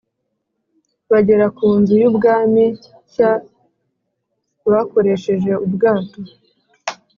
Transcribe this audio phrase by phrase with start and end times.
[1.11, 2.65] Bagera ku Nzu y Ubwami
[3.05, 3.31] nshya
[4.71, 6.19] bakoresheje ubwato.